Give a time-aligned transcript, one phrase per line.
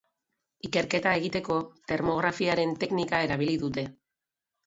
[0.67, 1.57] Ikerketa egiteko,
[1.91, 3.87] termografiaren teknika erabili dute.